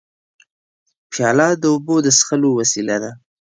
پیاله 1.11 1.47
د 1.61 1.63
اوبو 1.73 1.95
د 2.05 2.07
څښلو 2.17 2.49
وسیله 2.59 2.95
ده. 3.03 3.11